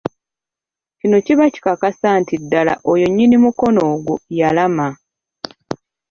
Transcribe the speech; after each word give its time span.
Kino 0.99 1.17
kiba 1.25 1.45
kikakasa 1.53 2.09
nti 2.21 2.35
ddala 2.41 2.73
oyo 2.91 3.05
nnyini 3.09 3.37
mukono 3.43 3.79
ogwo 3.93 4.13
y'alaama. 4.37 4.87